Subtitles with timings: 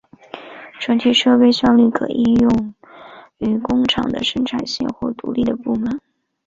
[0.79, 2.73] 整体设备效率可应用
[3.37, 6.01] 于工厂的生产线或独立的部门。